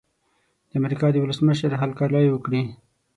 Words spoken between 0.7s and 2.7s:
امریکا د ولسمشر هرکلی وکړي.